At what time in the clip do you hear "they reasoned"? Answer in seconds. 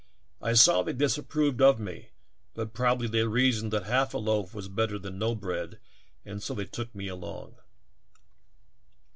3.11-3.71